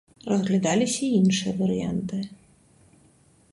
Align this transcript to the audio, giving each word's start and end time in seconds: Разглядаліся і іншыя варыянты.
Разглядаліся 0.29 1.01
і 1.07 1.09
іншыя 1.19 1.53
варыянты. 1.61 2.17